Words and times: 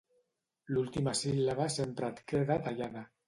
L'última 0.75 1.13
síl•laba 1.19 1.69
sempre 1.77 2.11
et 2.13 2.25
queda 2.35 2.61
tallada 2.69 3.05